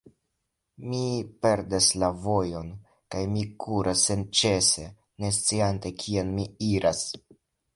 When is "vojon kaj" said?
2.23-3.21